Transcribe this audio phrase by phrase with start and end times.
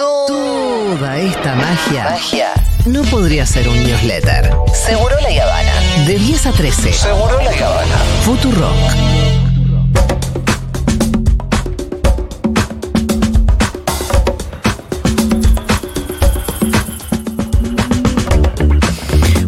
[0.00, 2.16] Toda esta magia,
[2.86, 4.50] no podría ser un newsletter.
[4.72, 5.72] Seguro la Habana.
[6.06, 6.90] De 10 a 13.
[6.90, 7.96] Seguro la Habana.
[8.24, 8.74] Futurock.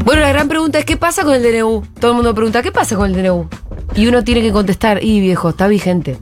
[0.05, 1.83] Bueno, la gran pregunta es: ¿qué pasa con el DNU?
[1.99, 3.49] Todo el mundo pregunta: ¿qué pasa con el DNU?
[3.95, 6.19] Y uno tiene que contestar: y viejo, está vigente.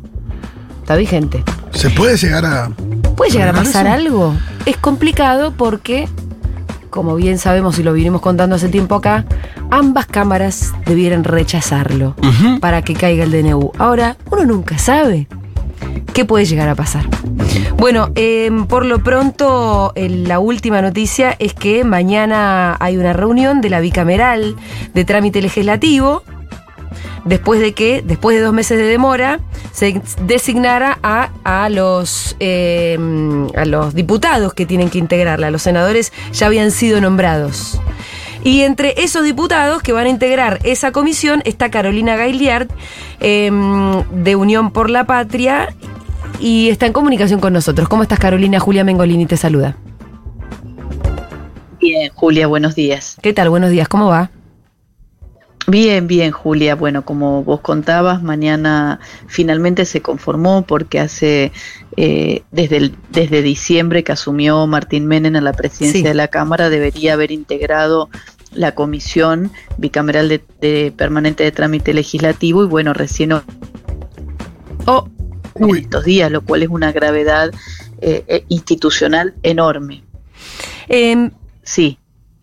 [0.82, 1.42] Está vigente.
[1.72, 2.70] ¿Se puede llegar a.?
[3.20, 4.34] ¿Puede llegar a ¿Arreglar pasar algo?
[4.64, 6.08] Es complicado porque,
[6.88, 9.26] como bien sabemos y lo vinimos contando hace tiempo acá,
[9.70, 12.16] ambas cámaras debieran rechazarlo
[12.62, 13.72] para que caiga el DNU.
[13.76, 15.28] Ahora, uno nunca sabe
[16.14, 17.04] qué puede llegar a pasar.
[17.76, 23.60] Bueno, eh, por lo pronto, eh, la última noticia es que mañana hay una reunión
[23.60, 24.56] de la bicameral
[24.94, 26.22] de trámite legislativo
[27.24, 29.40] después de que, después de dos meses de demora,
[29.72, 32.98] se designara a, a los, eh,
[33.56, 35.50] a los diputados que tienen que integrarla.
[35.50, 37.80] Los senadores ya habían sido nombrados.
[38.42, 42.68] Y entre esos diputados que van a integrar esa comisión está Carolina Gailiard,
[43.20, 43.50] eh,
[44.12, 45.74] de Unión por la Patria,
[46.38, 47.88] y está en comunicación con nosotros.
[47.88, 48.58] ¿Cómo estás, Carolina?
[48.58, 49.76] Julia Mengolini te saluda.
[51.80, 53.16] Bien, Julia, buenos días.
[53.20, 53.50] ¿Qué tal?
[53.50, 54.30] Buenos días, ¿cómo va?
[55.66, 56.74] Bien, bien, Julia.
[56.74, 61.52] Bueno, como vos contabas, mañana finalmente se conformó porque hace
[61.96, 66.06] eh, desde, el- desde diciembre que asumió Martín Menem a la presidencia Sí.
[66.06, 68.08] de la Cámara, debería haber integrado
[68.52, 73.32] la comisión bicameral de, de permanente de trámite legislativo y bueno, recién
[74.86, 75.08] Oh,
[75.54, 77.50] en estos días, lo cual es una gravedad
[78.00, 80.02] eh, eh, institucional enorme.
[80.88, 81.30] em,
[81.62, 81.98] Sí.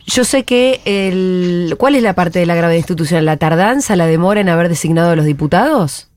[0.08, 1.76] Yo sé que el.
[1.78, 3.26] ¿Cuál es la parte de la gravedad institucional?
[3.26, 6.08] ¿La tardanza, la demora en haber designado a los diputados?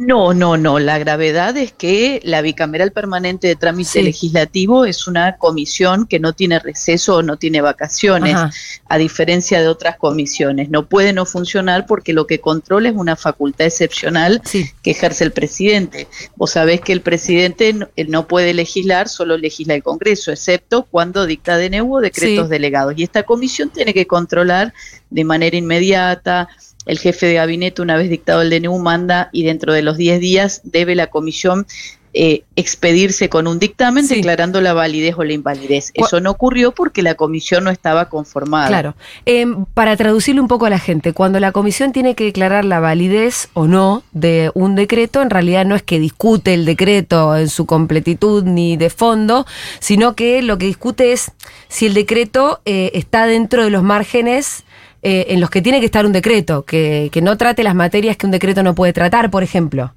[0.00, 0.78] No, no, no.
[0.78, 4.02] La gravedad es que la bicameral permanente de trámite Sí.
[4.02, 8.50] legislativo es una comisión que no tiene receso o no tiene vacaciones, Ajá.
[8.88, 10.70] a diferencia de otras comisiones.
[10.70, 14.70] No puede no funcionar porque lo que controla es una facultad excepcional Sí.
[14.84, 16.06] que ejerce el presidente.
[16.36, 17.74] Vos sabés que el presidente
[18.06, 22.50] no, puede legislar, solo legisla el Congreso, excepto cuando dicta DNU o decretos Sí.
[22.52, 22.94] delegados.
[22.96, 24.72] Y esta comisión tiene que controlar
[25.10, 26.48] de manera inmediata.
[26.88, 30.18] El jefe de gabinete, una vez dictado el DNU, manda y dentro de los 10
[30.18, 31.66] días debe la comisión
[32.14, 34.16] eh, expedirse con un dictamen Sí.
[34.16, 35.92] declarando la validez o la invalidez.
[35.92, 38.66] Eso no ocurrió porque la comisión no estaba conformada.
[38.68, 38.94] Claro.
[39.26, 42.80] Em, para traducirle un poco a la gente, cuando la comisión tiene que declarar la
[42.80, 47.50] validez o no de un decreto, en realidad no es que discute el decreto en
[47.50, 49.46] su completitud ni de fondo,
[49.78, 51.32] sino que lo que discute es
[51.68, 54.64] si el decreto eh, está dentro de los márgenes
[55.02, 58.16] eh, en los que tiene que estar un decreto, que, que no trate las materias
[58.16, 59.94] que un decreto no puede tratar, por ejemplo.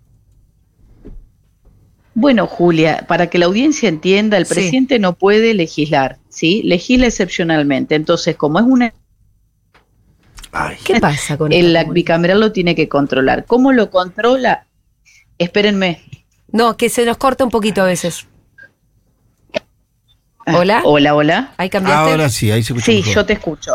[2.13, 4.53] Bueno, Julia, para que la audiencia entienda, el Sí.
[4.53, 6.61] presidente no puede legislar, ¿sí?
[6.63, 7.95] Legisla excepcionalmente.
[7.95, 8.93] Entonces, como es una
[10.53, 10.75] Ay.
[10.83, 13.45] ¿Qué pasa con el la bicameral lo tiene que controlar.
[13.45, 14.67] ¿Cómo lo controla?
[15.37, 16.01] Espérenme.
[16.51, 18.27] No, que se nos corta un poquito a veces.
[20.45, 20.79] Hola.
[20.79, 21.53] Ah, Hola, hola.
[21.55, 22.11] ¿Ahí cambiaste?
[22.11, 23.13] Ahora sí, ahí se escucha Sí, mejor.
[23.15, 23.71] yo te escucho.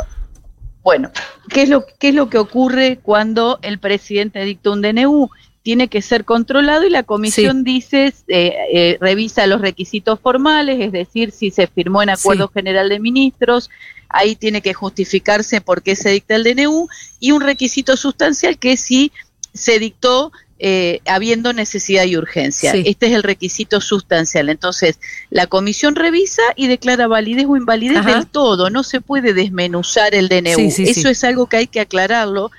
[0.86, 1.10] Bueno,
[1.48, 5.30] ¿qué es, lo, ¿qué es lo que ocurre cuando el presidente dicta un DNU?
[5.62, 10.92] Tiene que ser controlado y la comisión dice, eh, eh, revisa los requisitos formales, es
[10.92, 12.52] decir, si se firmó en acuerdo Sí.
[12.54, 13.69] general de ministros,
[14.08, 16.86] ahí tiene que justificarse por qué se dicta el DNU,
[17.18, 19.10] y un requisito sustancial que es si
[19.54, 22.72] se dictó eh, habiendo necesidad y urgencia.
[22.72, 22.83] Sí.
[22.87, 24.49] Este es el requisito sustancial.
[24.49, 24.99] Entonces,
[25.31, 28.15] la comisión revisa y declara validez o invalidez Ajá.
[28.15, 28.71] del todo.
[28.71, 30.56] No se puede desmenuzar el DNU.
[30.56, 32.50] Sí, sí, Eso es algo que hay que aclararlo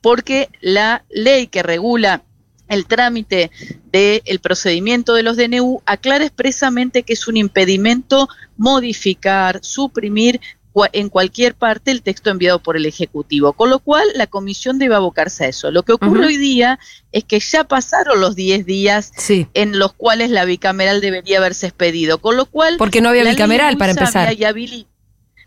[0.00, 2.22] porque la ley que regula
[2.68, 3.50] el trámite
[3.92, 10.40] del procedimiento de los DNU aclara expresamente que es un impedimento modificar, suprimir
[10.92, 14.94] en cualquier parte el texto enviado por el Ejecutivo, con lo cual la comisión debe
[14.94, 15.70] abocarse a eso.
[15.70, 16.78] Lo que ocurre hoy día
[17.12, 19.46] es que ya pasaron los 10 días Sí.
[19.54, 23.76] en los cuales la bicameral debería haberse expedido, con lo cual Porque no había bicameral
[23.76, 24.34] para empezar.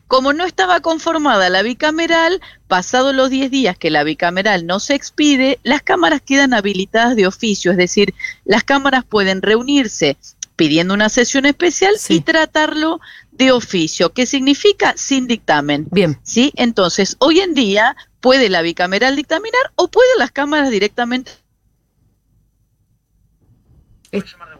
[0.07, 4.93] Como no estaba conformada la bicameral, pasados los 10 días que la bicameral no se
[4.93, 8.13] expide, las cámaras quedan habilitadas de oficio, es decir,
[8.45, 10.15] las cámaras pueden reunirse
[10.55, 12.13] pidiendo una sesión especial Sí.
[12.15, 13.01] y tratarlo
[13.37, 15.87] de oficio, que significa sin dictamen.
[15.91, 16.19] Bien.
[16.23, 16.51] ¿Sí?
[16.55, 21.31] Entonces, hoy en día puede la bicameral dictaminar o pueden las cámaras directamente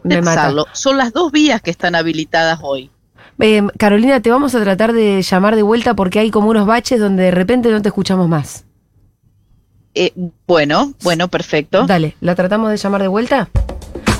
[0.02, 0.22] Me.
[0.72, 2.90] Son las dos vías que están habilitadas hoy.
[3.38, 7.00] Eh, Carolina, te vamos a tratar de llamar de vuelta porque hay como unos baches
[7.00, 8.64] donde de repente no te escuchamos más.
[9.94, 10.12] Eh,
[10.46, 11.86] bueno, bueno, perfecto.
[11.86, 13.48] Dale, ¿la tratamos de llamar de vuelta?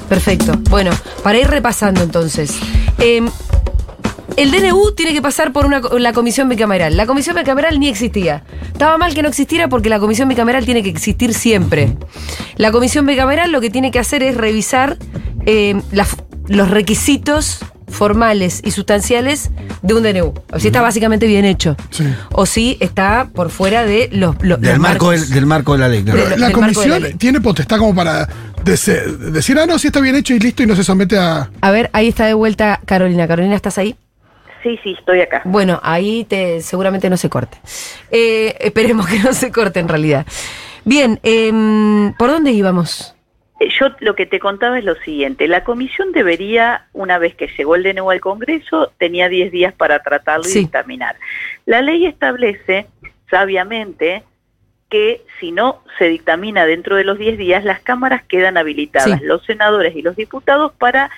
[0.08, 0.52] Perfecto.
[0.70, 0.90] Bueno,
[1.22, 2.58] para ir repasando entonces.
[2.98, 3.26] Eh,
[4.36, 6.96] el DNU tiene que pasar por una, la comisión bicameral.
[6.96, 8.44] La comisión bicameral ni existía.
[8.72, 11.96] Estaba mal que no existiera porque la comisión bicameral tiene que existir siempre.
[12.56, 14.98] La comisión bicameral lo que tiene que hacer es revisar
[15.46, 15.80] eh,
[16.48, 19.50] los requisitos formales y sustanciales
[19.82, 20.34] de un DNU.
[20.52, 21.76] O si está básicamente bien hecho.
[21.90, 22.04] Sí.
[22.32, 25.20] O si está por fuera de los, los- Del los marco marcos.
[25.28, 26.02] del, del marco de la ley.
[26.02, 26.36] claro.
[26.36, 27.14] La comisión ley.
[27.14, 28.28] tiene potestad como para
[28.64, 31.48] decir, ah, no, si está bien hecho y listo y no se somete a.
[31.60, 33.26] A ver, ahí está de vuelta Carolina.
[33.28, 33.96] Carolina, ¿estás ahí?
[34.66, 35.42] Sí, sí, estoy acá.
[35.44, 37.56] Bueno, ahí te, seguramente no se corte.
[38.10, 40.26] Eh, esperemos que no se corte en realidad.
[40.84, 43.14] Bien, em, ¿por dónde íbamos?
[43.60, 45.46] Eh, Yo lo que te contaba es lo siguiente.
[45.46, 50.00] La comisión debería, una vez que llegó el DNU al Congreso, tenía 10 días para
[50.02, 50.58] tratarlo Sí.
[50.58, 51.14] y dictaminar.
[51.64, 52.86] La ley establece,
[53.30, 54.24] sabiamente,
[54.90, 59.24] que si no se dictamina dentro de los 10 días, las cámaras quedan habilitadas, Sí.
[59.26, 61.10] los senadores y los diputados, para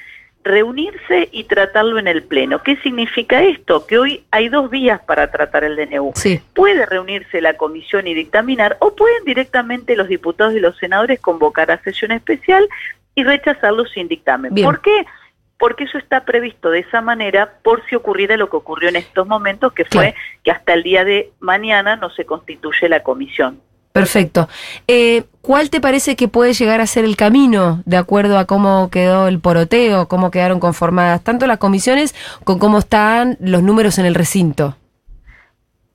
[0.44, 2.62] reunirse y tratarlo en el Pleno.
[2.62, 3.86] ¿Qué significa esto?
[3.86, 6.12] Que hoy hay dos vías para tratar el DNU.
[6.14, 6.40] Sí.
[6.54, 11.70] Puede reunirse la comisión y dictaminar, o pueden directamente los diputados y los senadores convocar
[11.70, 12.66] a sesión especial
[13.14, 14.54] y rechazarlo sin dictamen.
[14.54, 14.64] Bien.
[14.66, 15.04] ¿Por qué?
[15.58, 19.26] Porque eso está previsto de esa manera por si ocurriera lo que ocurrió en estos
[19.26, 20.16] momentos, que fue Claro.
[20.44, 23.60] que hasta el día de mañana no se constituye la comisión.
[24.00, 24.48] Perfecto.
[24.86, 28.90] Eh, ¿Cuál te parece que puede llegar a ser el camino de acuerdo a cómo
[28.90, 32.14] quedó el poroteo, cómo quedaron conformadas tanto las comisiones
[32.44, 34.76] con cómo están los números en el recinto?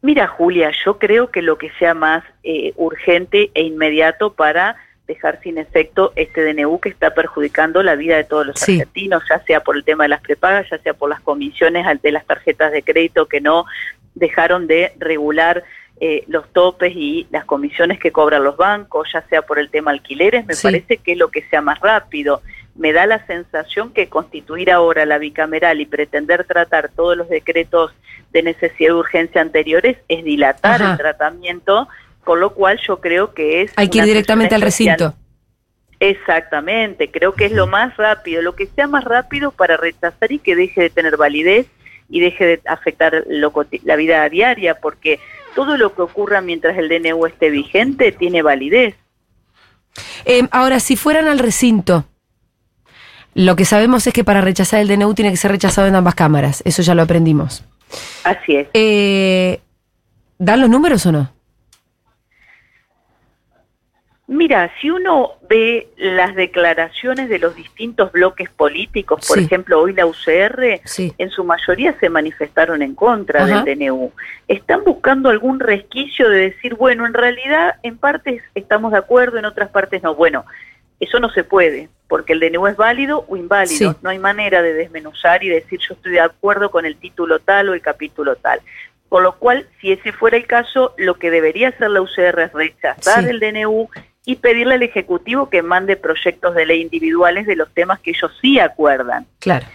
[0.01, 4.75] Mira, Julia, yo creo que lo que sea más eh, urgente e inmediato para
[5.07, 8.73] dejar sin efecto este DNU que está perjudicando la vida de todos los Sí.
[8.79, 12.11] argentinos, ya sea por el tema de las prepagas, ya sea por las comisiones de
[12.11, 13.65] las tarjetas de crédito que no
[14.15, 15.63] dejaron de regular
[16.00, 19.92] eh, los topes y las comisiones que cobran los bancos, ya sea por el tema
[19.92, 20.63] alquileres, me Sí.
[20.68, 22.42] parece que es lo que sea más rápido.
[22.75, 27.92] Me da la sensación que constituir ahora la bicameral y pretender tratar todos los decretos
[28.31, 30.92] de necesidad de urgencia anteriores es dilatar Ajá.
[30.94, 31.88] el tratamiento,
[32.24, 33.72] con lo cual yo creo que es...
[33.75, 35.13] Hay que ir directamente al recinto.
[36.00, 40.39] Exactamente, creo que es lo más rápido, lo que sea más rápido para rechazar y
[40.39, 41.68] que deje de tener validez
[42.10, 43.54] y deje de afectar lo
[43.84, 45.19] la vida diaria, porque
[45.55, 48.95] todo lo que ocurra mientras el DNU esté vigente tiene validez.
[50.25, 52.05] Eh, ahora, si fueran al recinto,
[53.35, 56.15] lo que sabemos es que para rechazar el DNU tiene que ser rechazado en ambas
[56.15, 56.61] cámaras.
[56.65, 57.63] Eso ya lo aprendimos.
[58.23, 58.67] Así es.
[58.73, 59.59] Eh,
[60.38, 61.32] ¿Dan los números o no?
[64.33, 69.45] Mira, si uno ve las declaraciones de los distintos bloques políticos, por Sí.
[69.45, 71.13] ejemplo, hoy la UCR, Sí.
[71.19, 73.62] en su mayoría se manifestaron en contra Ajá.
[73.63, 74.12] del DNU.
[74.47, 79.45] Están buscando algún resquicio de decir, bueno, en realidad en partes estamos de acuerdo, en
[79.45, 80.15] otras partes no.
[80.15, 80.45] Bueno,
[81.00, 83.91] eso no se puede, porque el DNU es válido o inválido.
[83.91, 83.97] Sí.
[84.01, 87.69] No hay manera de desmenuzar y decir yo estoy de acuerdo con el título tal
[87.69, 88.62] o el capítulo tal.
[89.09, 92.51] Con lo cual, si ese fuera el caso, lo que debería hacer la UCR es
[92.53, 93.88] rechazar el DNU
[94.25, 98.31] y pedirle al Ejecutivo que mande proyectos de ley individuales de los temas que ellos
[98.42, 99.25] sí acuerdan.
[99.40, 99.66] Claro.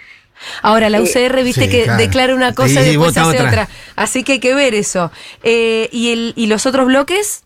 [0.62, 1.98] Ahora, la Eh, UCR, viste sí, que claro.
[1.98, 3.48] declara una cosa Sí, y después hace otra.
[3.48, 3.68] otra.
[3.96, 5.10] Así que hay que ver eso.
[5.42, 7.44] Eh, ¿y, el, ¿Y los otros bloques?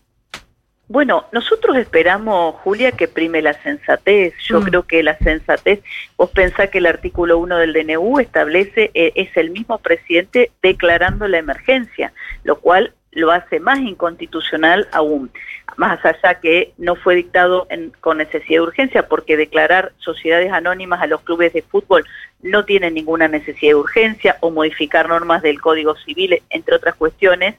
[0.89, 4.33] Bueno, nosotros esperamos, Julia, que prime la sensatez.
[4.47, 4.63] Yo Mm.
[4.65, 5.79] creo que la sensatez,
[6.17, 11.27] vos pensás que el artículo 1 del DNU establece, eh, es el mismo presidente declarando
[11.27, 15.31] la emergencia, lo cual lo hace más inconstitucional aún.
[15.77, 21.01] Más allá que no fue dictado en- con necesidad de urgencia, porque declarar sociedades anónimas
[21.01, 22.05] a los clubes de fútbol
[22.41, 27.55] no tiene ninguna necesidad de urgencia, o modificar normas del Código Civil, entre otras cuestiones.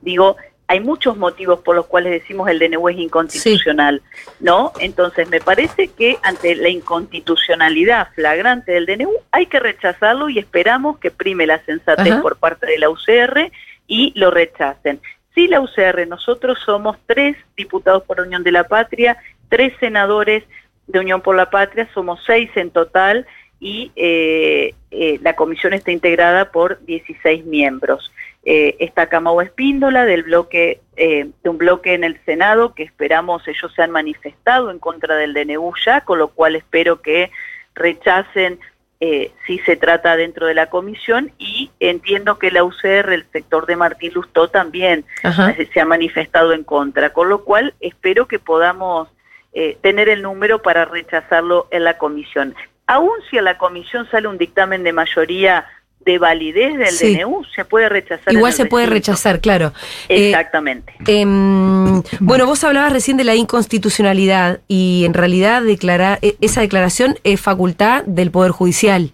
[0.00, 0.36] Digo,
[0.68, 4.00] hay muchos motivos por los cuales decimos el DNU es inconstitucional,
[4.40, 4.72] ¿no?
[4.80, 10.98] Entonces, me parece que ante la inconstitucionalidad flagrante del DNU hay que rechazarlo y esperamos
[10.98, 12.22] que prime la sensatez Ajá.
[12.22, 13.50] por parte de la UCR
[13.86, 15.00] y lo rechacen.
[15.34, 19.16] Si la UCR, nosotros somos tres diputados por Unión de la Patria,
[19.48, 20.44] tres senadores
[20.86, 23.26] de Unión por la Patria, somos seis en total
[23.62, 28.12] y eh, eh, la comisión está integrada por 16 miembros.
[28.44, 33.72] Eh, está Camau Espíndola del bloque de un bloque en el Senado que esperamos ellos
[33.74, 37.30] se han manifestado en contra del DNU ya, con lo cual espero que
[37.74, 38.58] rechacen
[39.04, 43.66] eh, si se trata dentro de la comisión y entiendo que la UCR, el sector
[43.66, 45.56] de Martín Lustó también Ajá.
[45.74, 49.08] se ha manifestado en contra, con lo cual espero que podamos
[49.54, 52.54] eh, tener el número para rechazarlo en la comisión.
[52.86, 55.66] Aún si a la comisión sale un dictamen de mayoría
[56.04, 57.16] de validez del Sí.
[57.16, 58.32] DNU, se puede rechazar.
[58.32, 59.72] Igual se puede rechazar, claro.
[60.08, 60.94] Eh, Exactamente.
[61.06, 67.16] Em, bueno, vos hablabas recién de la inconstitucionalidad y en realidad declarar e- esa declaración
[67.24, 69.12] es facultad del Poder Judicial.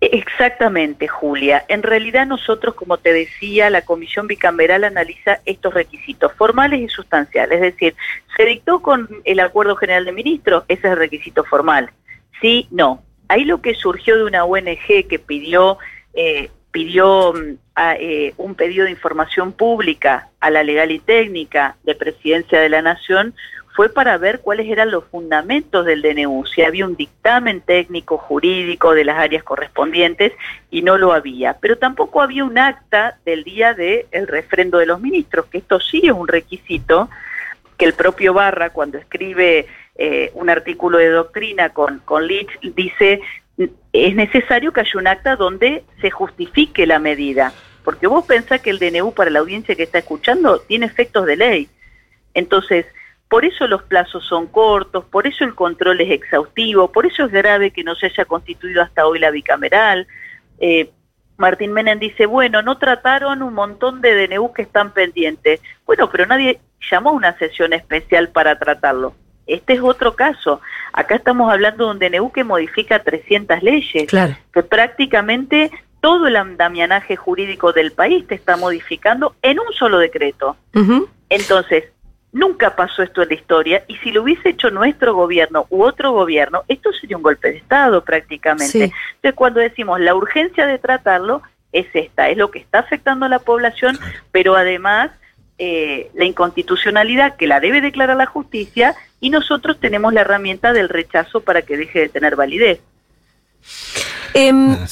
[0.00, 1.64] Exactamente, Julia.
[1.68, 7.56] En realidad nosotros, como te decía, la Comisión Bicameral analiza estos requisitos formales y sustanciales.
[7.62, 7.94] Es decir,
[8.36, 11.90] se dictó con el Acuerdo General de Ministros, ese es el requisito formal.
[12.42, 13.02] Sí, no.
[13.28, 15.78] Ahí lo que surgió de una ONG que pidió,
[16.14, 17.56] eh, pidió mm,
[17.98, 22.82] eh, un pedido de información pública a la legal y técnica de Presidencia de la
[22.82, 23.34] Nación
[23.74, 28.94] fue para ver cuáles eran los fundamentos del DNU, si había un dictamen técnico, jurídico
[28.94, 30.32] de las áreas correspondientes
[30.70, 31.54] y no lo había.
[31.54, 35.80] Pero tampoco había un acta del día del el refrendo de los ministros, que esto
[35.80, 37.10] sí es un requisito
[37.76, 43.20] que el propio Barra, cuando escribe eh, un artículo de doctrina con, con Leach, dice
[43.92, 47.52] es necesario que haya un acta donde se justifique la medida.
[47.84, 51.36] Porque vos pensás que el DNU para la audiencia que está escuchando tiene efectos de
[51.36, 51.68] ley.
[52.32, 52.86] Entonces,
[53.28, 57.32] por eso los plazos son cortos, por eso el control es exhaustivo, por eso es
[57.32, 60.06] grave que no se haya constituido hasta hoy la bicameral.
[60.58, 60.90] Eh,
[61.36, 65.60] Martín Menem dice, bueno, no trataron un montón de DNU que están pendientes.
[65.86, 66.60] Bueno, pero nadie
[66.90, 69.14] llamó a una sesión especial para tratarlo.
[69.46, 70.60] Este es otro caso.
[70.92, 74.36] Acá estamos hablando de un DNU que modifica 300 leyes, claro.
[74.52, 75.70] que prácticamente
[76.00, 80.56] todo el andamianaje jurídico del país te está modificando en un solo decreto.
[81.28, 81.84] Entonces,
[82.34, 86.10] Nunca pasó esto en la historia y si lo hubiese hecho nuestro gobierno u otro
[86.10, 88.86] gobierno, esto sería un golpe de Estado prácticamente.
[88.86, 93.28] Entonces cuando decimos la urgencia de tratarlo es esta, es lo que está afectando a
[93.28, 93.96] la población,
[94.32, 95.12] pero además
[95.58, 100.88] eh, la inconstitucionalidad que la debe declarar la justicia y nosotros tenemos la herramienta del
[100.88, 102.80] rechazo para que deje de tener validez.
[104.34, 104.86] Em, ah,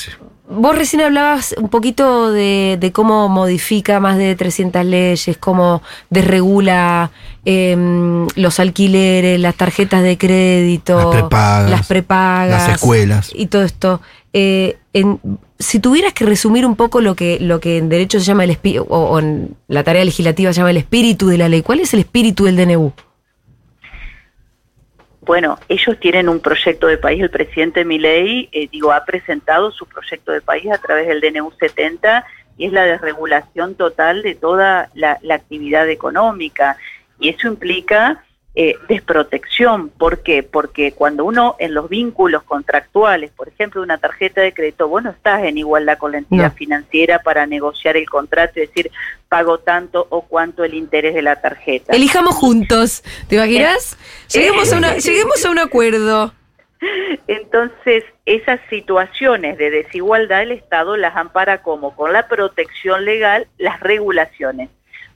[0.49, 7.11] vos recién hablabas un poquito de, cómo modifica más de 300 leyes, cómo desregula
[7.45, 14.01] em, los alquileres, las tarjetas de crédito, las prepagas, las, escuelas y todo esto.
[14.33, 14.79] Eh,
[15.59, 18.51] si tuvieras que resumir un poco lo que, lo que en derecho se llama el
[18.51, 21.95] espíritu, o en la tarea legislativa se llama el espíritu de la ley, ¿cuál es
[21.95, 22.93] el espíritu del DNU?
[25.23, 29.87] Bueno, ellos tienen un proyecto de país, el presidente Milei, eh, digo, ha presentado su
[29.87, 32.25] proyecto de país a través del DNU 70
[32.59, 36.77] y es la desregulación total de toda la actividad económica.
[37.19, 39.89] Y eso implica eh, desprotección.
[39.89, 40.43] ¿Por qué?
[40.43, 45.11] Porque cuando uno en los vínculos contractuales, por ejemplo, una tarjeta de crédito, vos no
[45.11, 48.91] estás en igualdad con la entidad financiera para negociar el contrato y decir
[49.29, 51.95] pago tanto o cuánto el interés de la tarjeta.
[51.95, 53.95] Elijamos juntos, ¿te imaginas?
[53.95, 53.97] Eh,
[54.39, 56.35] lleguemos, a una, lleguemos a un acuerdo.
[57.29, 63.81] Entonces, esas situaciones de desigualdad el Estado las ampara como con la protección legal, las
[63.81, 64.69] regulaciones.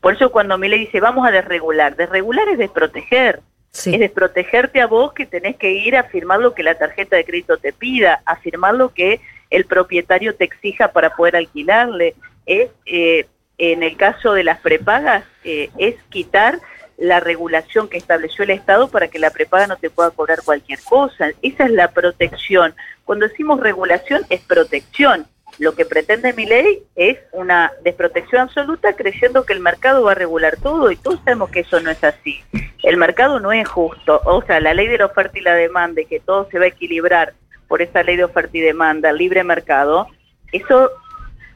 [0.07, 3.41] Por eso cuando me le dice, vamos a desregular, desregular es desproteger.
[3.73, 7.25] Es desprotegerte a vos que tenés que ir a firmar lo que la tarjeta de
[7.25, 9.21] crédito te pida, a firmar lo que
[9.51, 12.15] el propietario te exija para poder alquilarle.
[12.47, 13.27] Es, eh,
[13.59, 16.61] en el caso de las prepagas, eh, es quitar
[16.99, 20.79] la regulación que estableció el Estado para que la prepaga no te pueda cobrar cualquier
[20.89, 21.31] cosa.
[21.43, 22.77] Esa es la protección.
[23.05, 25.27] Cuando decimos regulación es protección.
[25.59, 30.15] Lo que pretende mi ley es una desprotección absoluta creyendo que el mercado va a
[30.15, 32.41] regular todo y todos sabemos que eso no es así.
[32.83, 36.03] El mercado no es justo, o sea, la ley de la oferta y la demanda
[36.03, 37.35] y que todo se va a equilibrar
[37.69, 40.07] por esa ley de oferta y demanda, libre mercado,
[40.53, 40.91] eso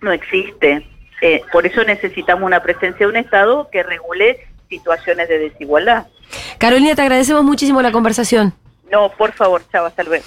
[0.00, 0.86] no existe.
[1.22, 6.06] Eh, por eso necesitamos una presencia de un Estado que regule situaciones de desigualdad.
[6.58, 8.54] Carolina, te agradecemos muchísimo la conversación.
[8.90, 10.24] No, por favor, chao, hasta luego.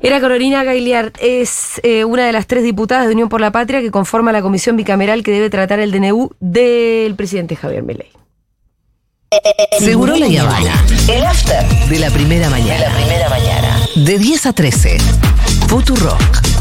[0.00, 3.80] Era Carolina Gailiar, es eh, una de las tres diputadas de Unión por la Patria
[3.80, 8.10] que conforma la comisión bicameral que debe tratar el DNU del presidente Javier Milei.
[9.78, 10.84] Seguro la Habana.
[11.08, 12.74] El after de la primera mañana.
[12.74, 13.80] De la primera mañana.
[13.96, 14.98] De 10 a 13.
[15.68, 16.53] Futurock.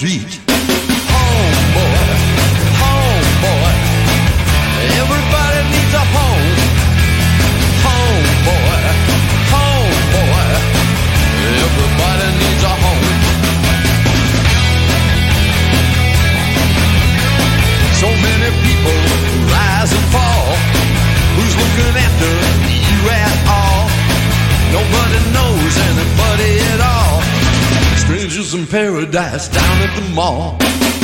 [0.00, 0.49] Street.
[29.00, 30.99] Paradise down at the mall.